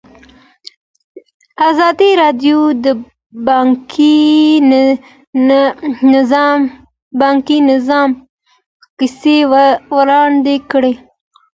[1.69, 2.85] ازادي راډیو د
[7.21, 8.09] بانکي نظام
[8.97, 9.37] کیسې
[9.95, 10.93] وړاندې کړي.